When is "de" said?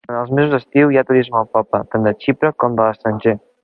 2.11-2.17, 2.83-2.91